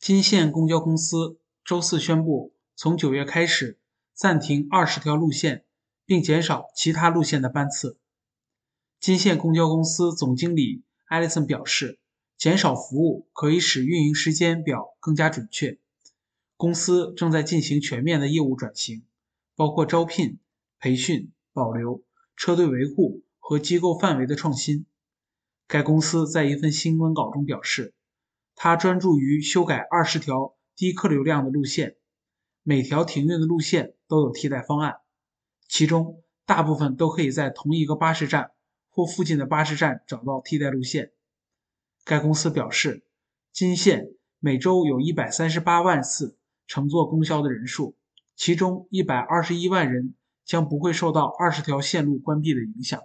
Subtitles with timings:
[0.00, 3.78] 金线公交公司周四宣布，从九月开始
[4.14, 5.66] 暂停二十条路线，
[6.06, 7.98] 并减少其他路线的班次。
[8.98, 11.98] 金线公交公司总经理艾利森表示，
[12.38, 15.78] 减少服务可以使运营时间表更加准确。
[16.56, 19.04] 公司正在进行全面的业务转型，
[19.54, 20.38] 包括招聘、
[20.78, 22.02] 培训、保留、
[22.36, 24.86] 车队维护和机构范围的创新。
[25.66, 27.92] 该公司在一份新闻稿中表示，
[28.62, 31.96] 他专注于修改二十条低客流量的路线，
[32.62, 34.96] 每条停运的路线都有替代方案，
[35.66, 38.50] 其中大部分都可以在同一个巴士站
[38.90, 41.12] 或附近的巴士站找到替代路线。
[42.04, 43.02] 该公司表示，
[43.50, 47.96] 金线每周有一百三十八万次乘坐公交的人数，
[48.36, 52.98] 其中一百二十一万人将不会受到二十条线路关闭的影响。